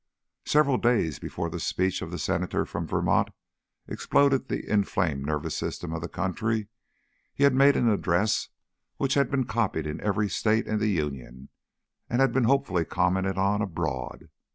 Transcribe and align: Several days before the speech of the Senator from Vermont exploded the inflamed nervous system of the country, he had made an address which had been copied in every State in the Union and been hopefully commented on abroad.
Several 0.47 0.79
days 0.79 1.19
before 1.19 1.51
the 1.51 1.59
speech 1.59 2.01
of 2.01 2.09
the 2.09 2.17
Senator 2.17 2.65
from 2.65 2.87
Vermont 2.87 3.29
exploded 3.87 4.47
the 4.47 4.67
inflamed 4.67 5.23
nervous 5.27 5.55
system 5.55 5.93
of 5.93 6.01
the 6.01 6.09
country, 6.09 6.69
he 7.35 7.43
had 7.43 7.53
made 7.53 7.75
an 7.75 7.87
address 7.87 8.49
which 8.97 9.13
had 9.13 9.29
been 9.29 9.43
copied 9.45 9.85
in 9.85 10.01
every 10.01 10.27
State 10.27 10.65
in 10.65 10.79
the 10.79 10.87
Union 10.89 11.49
and 12.09 12.33
been 12.33 12.45
hopefully 12.45 12.83
commented 12.83 13.37
on 13.37 13.61
abroad. 13.61 14.29